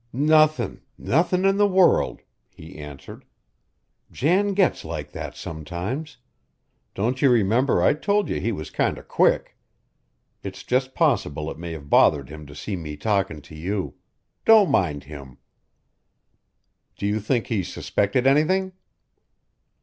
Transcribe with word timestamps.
"Nothin' 0.13 0.81
nothin' 0.97 1.45
in 1.45 1.57
the 1.57 1.67
world!" 1.67 2.21
he 2.49 2.75
answered. 2.75 3.23
"Jan 4.11 4.55
gets 4.55 4.83
like 4.83 5.11
that 5.11 5.35
sometimes. 5.37 6.17
Don't 6.95 7.21
you 7.21 7.29
remember 7.29 7.83
I 7.83 7.93
told 7.93 8.27
you 8.27 8.39
he 8.41 8.51
was 8.51 8.71
kinder 8.71 9.03
quick. 9.03 9.55
It's 10.41 10.63
just 10.63 10.95
possible 10.95 11.51
it 11.51 11.59
may 11.59 11.73
have 11.73 11.87
bothered 11.91 12.29
him 12.29 12.47
to 12.47 12.55
see 12.55 12.75
me 12.75 12.97
talkin' 12.97 13.41
to 13.43 13.53
you. 13.55 13.93
Don't 14.43 14.71
mind 14.71 15.03
him." 15.03 15.37
"Do 16.95 17.05
you 17.05 17.19
think 17.19 17.45
he 17.45 17.61
suspected 17.61 18.25
anything?" 18.25 18.73